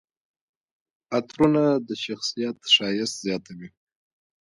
[1.15, 3.69] عطرونه د شخصیت ښایست زیاتوي.